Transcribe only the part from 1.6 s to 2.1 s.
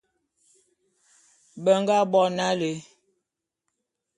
Be nga